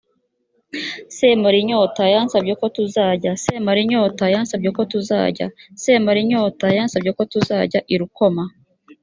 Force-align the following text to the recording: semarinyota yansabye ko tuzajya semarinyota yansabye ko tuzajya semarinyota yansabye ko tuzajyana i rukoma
semarinyota 1.17 2.03
yansabye 2.13 2.53
ko 2.61 2.65
tuzajya 2.75 3.31
semarinyota 3.43 4.25
yansabye 4.33 4.69
ko 4.77 4.81
tuzajya 4.91 5.45
semarinyota 5.83 6.65
yansabye 6.77 7.11
ko 7.17 7.23
tuzajyana 7.31 7.87
i 7.93 7.95
rukoma 8.01 8.43